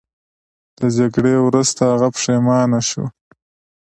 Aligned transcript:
د 0.79 0.81
جګړې 0.97 1.33
وروسته 1.45 1.81
هغه 1.91 2.07
پښیمانه 2.15 2.79
شو. 2.89 3.05